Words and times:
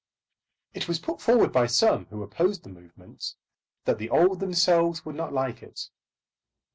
It 0.73 0.87
was 0.87 0.97
put 0.97 1.21
forward 1.21 1.51
by 1.53 1.67
some 1.67 2.07
who 2.07 2.23
opposed 2.23 2.63
the 2.63 2.69
movement, 2.71 3.35
that 3.85 3.99
the 3.99 4.09
old 4.09 4.39
themselves 4.39 5.05
would 5.05 5.13
not 5.13 5.31
like 5.31 5.61
it. 5.61 5.89